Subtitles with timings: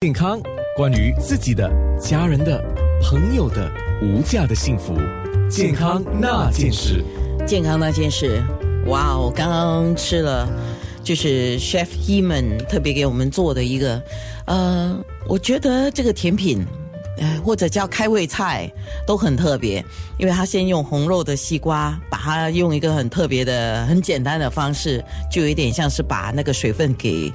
[0.00, 0.40] 健康，
[0.76, 2.62] 关于自己的、家人的、
[3.02, 3.68] 朋友的
[4.00, 4.94] 无价的幸福，
[5.50, 7.04] 健康那件事。
[7.44, 8.40] 健康那件事，
[8.86, 9.32] 哇哦！
[9.34, 10.48] 刚刚吃了，
[11.02, 14.00] 就是 Chef Heman 特别给我们做的一个，
[14.46, 16.64] 呃，我觉得这个甜品，
[17.44, 18.72] 或者叫开胃菜
[19.04, 19.84] 都很特别，
[20.16, 27.32] 因为他先用红肉的西瓜，把它用一个很特别的、很简单的方式，就有点像是把那个水分给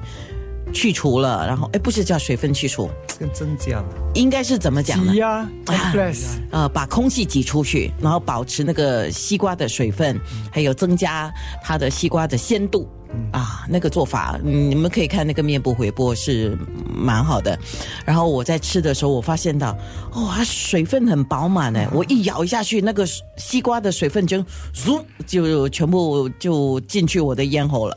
[0.72, 5.12] 去除了，然后哎，不是叫水分去除，跟增加的应该是怎么讲呢？
[5.12, 11.32] 挤呀，express，呃，把空气挤出去，然后保持那个西瓜的水分，还有增加
[11.62, 12.88] 它的西瓜的鲜度。
[13.30, 16.58] 啊，那个做法，嗯你们可以看那个面部回波是
[16.92, 17.56] 蛮好的。
[18.04, 19.70] 然后我在吃的时候，我发现到，
[20.10, 23.06] 哦，它水分很饱满哎，我一咬下去，那个
[23.36, 27.96] 西瓜的水分就，嗖就全部就进去我的咽喉了。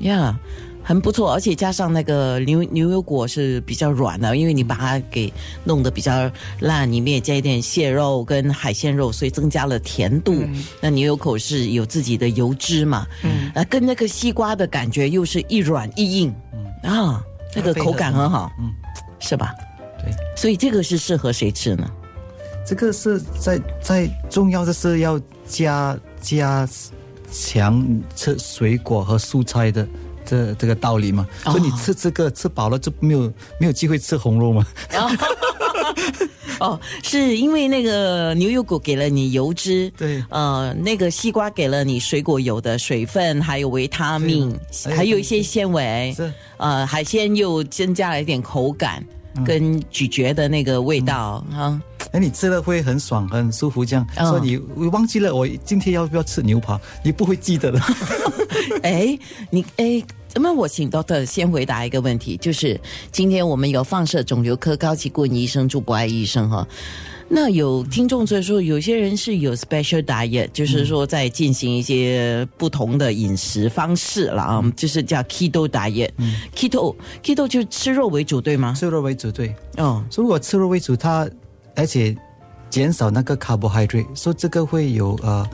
[0.00, 0.36] 呀、
[0.90, 10.42] 很不错，而且加上那个牛牛油果是比较软的，因为你把它给弄得比较烂，里面也加一点蟹肉跟海鲜肉，所以增加了甜度。
[10.80, 16.34] 那牛油果是有自己的油脂嘛，嗯，啊，跟那个西瓜的感觉又是一软一硬，
[16.82, 18.74] 啊，那个口感很好，嗯，
[19.20, 19.54] 是吧？
[20.02, 21.88] 对，所以这个是适合谁吃呢？
[22.66, 26.68] 这个是在在重要的是要加加
[27.30, 27.80] 强
[28.16, 29.86] 吃水果和蔬菜的
[30.24, 31.26] 这这个道理嘛。
[31.44, 31.52] 哦。
[31.52, 34.66] 所以你吃这个吃饱了就没有没有机会吃红肉嘛。
[36.60, 40.22] 哦，是因为那个牛油果给了你油脂，对。
[40.28, 44.54] 呃，那个西瓜给了你水果有的水分，还有维他命，
[44.84, 44.94] 对。
[44.94, 49.04] 还有一些纤维是，呃，海鲜又增加了一点口感。
[49.46, 51.80] 跟咀嚼的那个味道啊，
[52.12, 54.06] 哎，你吃了会很爽很舒服，这样。
[54.16, 57.80] 哦所以你我忘记了我今天要不要吃牛扒，你不会记得的。
[58.82, 59.18] 哎，
[59.50, 60.02] 你哎，
[60.34, 62.80] 那么我请 Doctor 先回答一个问题，就是
[63.12, 66.66] 今天我们有放射肿瘤科高级顾问医生朱博爱医生哈。
[67.32, 76.10] 那有听众就说，有些人是有 special diet，就是说在进行一些不同的饮食方式了啊，就是叫 keto diet。
[76.56, 78.74] keto keto 就是吃肉为主，对吗？
[78.76, 79.54] 吃肉为主，对。
[79.76, 81.30] 哦，如果吃肉为主，它
[81.74, 82.16] 而且
[82.68, 85.50] 减少那个 carbohydrate，所以这个会有呃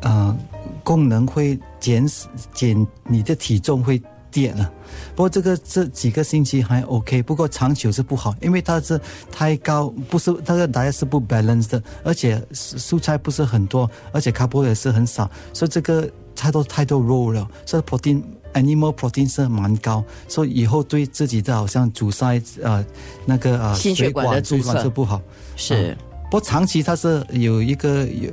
[0.00, 0.36] 呃
[0.82, 2.06] 功能会减
[2.52, 4.00] 减你的体重会
[4.30, 4.72] 跌了。
[5.14, 9.00] 不过这个这几个星期还 OK，不过长久是不好，因为它是
[9.30, 18.22] 太高，不是它的 diet 是不 balance 的，而且蔬菜不是很多，而且 carbo 也是很少，所以这个太多太多肉了，所以 protein。
[18.56, 22.84] Animal protein 是蛮高，所以以后对自己的好像阻塞呃
[23.24, 25.20] 那个呃心血管的阻塞是不好。
[25.54, 28.30] 是，不过长期它是有一个有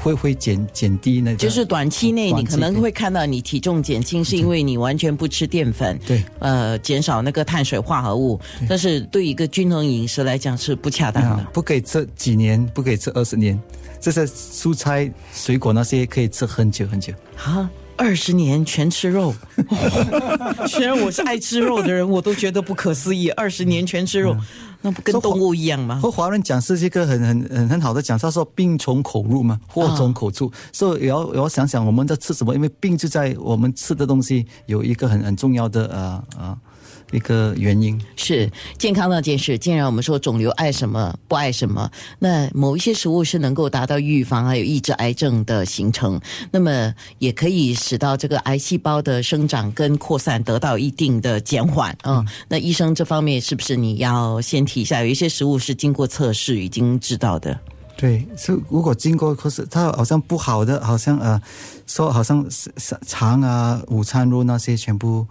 [0.00, 5.98] 会会减减低那个，就是短期内你可能会看到你体重减轻，是因为你完全不吃淀粉。
[6.06, 8.38] 对呃，减少那个碳水化合物，
[8.68, 11.50] 但是对一个均衡饮食来讲是不恰当的啊。
[11.52, 13.60] 不可以吃几年，不可以吃二十年。
[14.00, 17.10] 这些蔬菜、水果那些可以吃很久很久。
[17.42, 19.34] 啊，二十年全吃肉，
[20.66, 23.30] 虽然我是爱吃肉的人，我都觉得不可思议。
[23.30, 24.36] 二十年全吃肉，
[24.82, 26.00] 那不跟动物一样吗？
[26.02, 36.58] 和华人讲是一个很很很很好的讲，他说病从口入嘛，祸从口出，所以也要也要想想我们在吃什么，因为病就在我们吃的东西有一个很很重要的呃呃
[37.14, 38.00] 一个原因。
[38.16, 39.56] 是健康那件事。
[39.56, 46.20] 既然我们说肿瘤爱什么不爱什么，那某一些食物是能够达到预防还有抑制癌症的形成，
[46.50, 55.00] 那么也可以使到这个癌细胞的生长跟扩散得到一定的减缓啊、那医生这方面是不是你要先提一下？
[55.00, 57.58] 有一些食物是经过测试已经知道的。
[57.96, 61.40] 对，是如果经过，可是它好像不好的，好像呃，
[61.86, 65.26] 说好像是是肠啊、午餐肉那些全部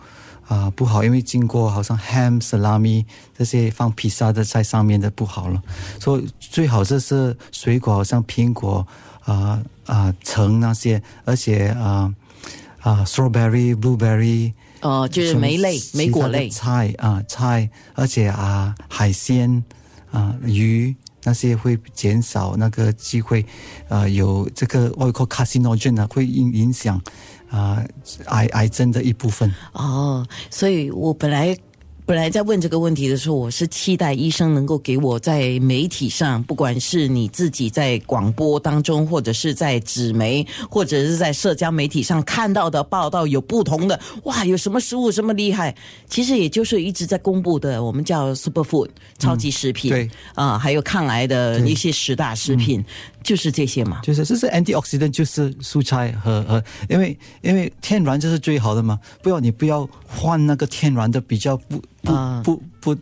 [0.48, 3.06] 啊、不好，因为经过好像 ham、salami
[3.38, 5.62] 这些放披萨的在上面的不好了，
[6.00, 8.86] 所以最好这是水果，好像苹果
[9.22, 12.14] 啊啊、橙那些，而且啊
[12.82, 14.54] 啊、strawberry、blueberry。
[14.82, 19.64] 哦、就是莓类、什么莓果类菜啊菜，而且啊海鲜
[20.12, 20.94] 啊鱼
[21.24, 23.46] 那些会减少那个机会，
[23.88, 27.02] 啊有这个外国 carcinogen 啊会影影响
[27.54, 27.86] 啊
[28.26, 29.54] 癌癌症的一部分。
[29.74, 31.56] 哦，所以我本来
[32.06, 43.98] 本来在问这个问题的时候，我是期待医生能够给我在媒体上，不管是你自己在广播当中，或者是在纸媒，或者是在社交媒体上看到的报道有不同的。
[44.24, 45.74] 哇，有什么食物这么厉害？
[46.10, 52.84] 其实也就是一直在公布的，我们叫 super food 超级食品，对啊、还有抗癌的一些十大食品。
[53.24, 54.02] 就是这些嘛。
[54.04, 62.42] 就是这是 antioxidant，就是蔬菜和和，因为因为天然就是最好的嘛，不要你不要换那个天然的比较不不、啊。
[62.44, 62.96] 不不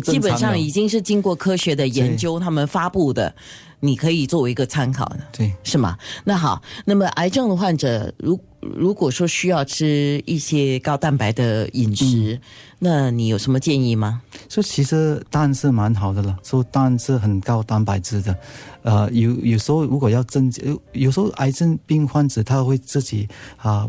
[0.00, 3.34] 基本上已经是经过科学的研究，他们发布的，
[3.80, 5.20] 你可以作为一个参考的。
[5.32, 5.52] 对。
[5.64, 5.96] 是吗？
[6.24, 12.40] 那好，那么癌症的患者，如如果说需要吃一些高蛋白的饮食，嗯
[12.80, 14.22] 那你有什么建议吗？
[14.48, 18.36] 所以其实蛋是蛮好的了，说蛋是很高蛋白质的，
[18.82, 23.88] 呃，有有时候如果要增加，有有时候癌症病患者他会自己啊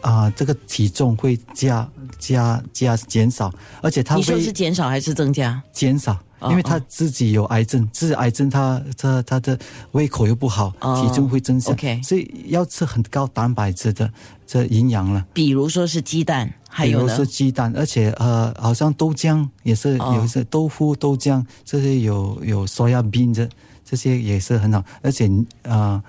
[0.00, 1.88] 啊、这个体重会加
[2.18, 3.52] 加加减少，
[3.82, 5.60] 而且他你说是会减少还是增加？
[5.72, 6.18] 减少，哦
[6.50, 9.58] 因为他自己有癌症，自己癌症他他他的
[9.92, 14.10] 胃口又不好，哦体重会增加所以要吃很高蛋白质的
[14.46, 15.24] 这营养了。
[15.32, 17.06] 比如说是鸡蛋，还有呢？
[17.06, 17.26] 比如是？
[17.30, 20.14] 鸡蛋，而且呃，好像豆浆也是哦。
[20.16, 23.48] 有一些豆腐、豆浆这些有有 soya bean 这
[23.84, 25.30] 这些也是很好，而且
[25.62, 26.02] 啊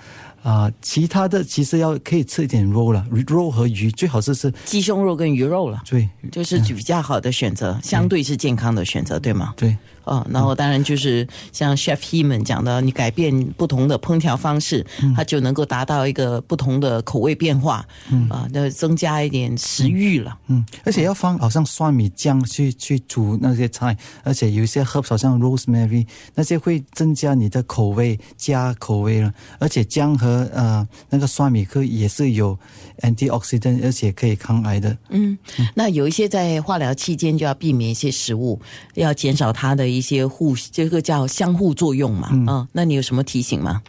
[0.44, 6.08] 啊、其他的其实要可以吃一点肉了，肉和鱼最好是吃鸡胸肉跟鱼肉了，对。
[6.31, 9.56] 就是比较好的选择，相对是健康的选择，对吗？
[9.58, 14.86] 对哦，然后当然就是像 Chef Heman 讲的，你改变不同的烹调方式，
[15.16, 17.86] 它就能够达到一个不同的口味变化，
[18.30, 20.38] 啊，那增加一点食欲了。
[20.48, 29.34] 嗯，而且要放好像蒜米酱去去煮那些菜，而且有一些 herbs 好像 rosemary 那些会增加你的口味，加口味了。
[29.60, 32.57] 而且姜和呃那个蒜米可也是有
[33.02, 34.98] antioxidant，而且可以抗癌的。
[35.10, 35.38] 嗯，
[35.74, 38.60] 那有一些在化疗期间就要避免一些食物，
[38.94, 42.30] 要减少它的一些互，这个叫相互作用嘛。
[42.31, 43.81] 嗯、那你有什么提醒吗？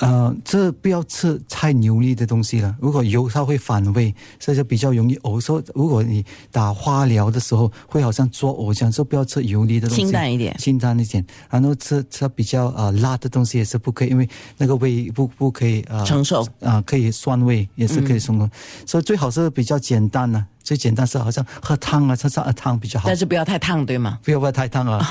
[0.00, 2.74] 呃，这不要吃太油腻的东西了。
[2.80, 5.40] 如果油，它会反胃，所以就比较容易呕。
[5.40, 11.24] 说如果你打化疗的时候，会好像作呕这样，就不要吃油腻的东西，清淡一点清淡一点。
[11.50, 18.38] 然后吃吃比较呃辣的东西也是不可以，因为那个胃不不可以呃承受啊、可以酸味也是可以松、
[18.86, 24.18] 所以最好是比较简单呢、最简单是好像喝汤啊，吃上汤比较好但，是不要太烫，对吗？
[24.22, 25.04] 不要不要太烫啊。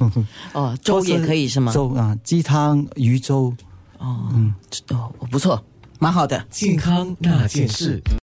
[0.54, 1.72] 哦，粥也可以是吗？
[1.72, 3.52] 粥啊，鸡汤、鱼粥。
[4.00, 4.54] 哦，嗯，
[4.90, 5.62] 哦不错，
[5.98, 6.44] 蛮好的。
[6.50, 8.02] 健康那件事。